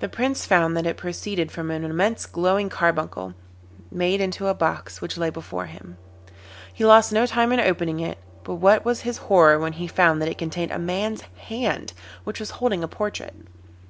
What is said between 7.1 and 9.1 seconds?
no time in opening it, but what was